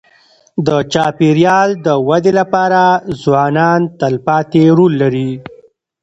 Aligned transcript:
د 0.67 0.69
چاپېریال 0.93 1.69
د 1.85 1.87
ودې 2.07 2.31
لپاره 2.39 2.81
ځوانان 3.23 3.79
تلپاتې 3.99 4.63
رول 4.77 4.93
لري. 5.01 5.31